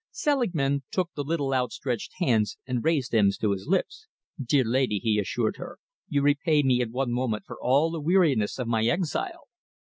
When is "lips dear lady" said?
3.67-4.97